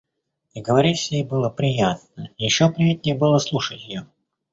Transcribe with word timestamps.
И 0.55 0.63
говорить 0.63 0.99
с 0.99 1.11
ней 1.11 1.23
было 1.23 1.51
приятно, 1.51 2.31
еще 2.39 2.71
приятнее 2.71 3.15
было 3.15 3.37
слушать 3.37 3.83
ее. 3.83 4.07